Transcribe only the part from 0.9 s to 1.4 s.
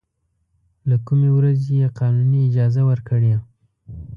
کومې